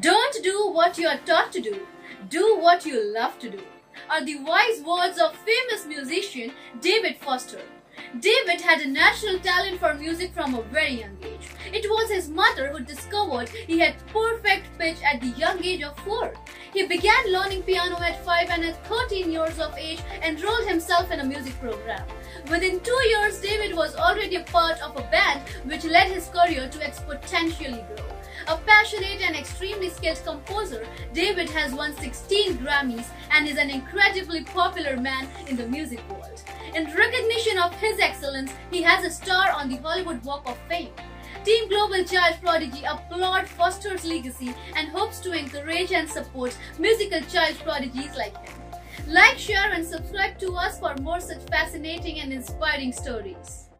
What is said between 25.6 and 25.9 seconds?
which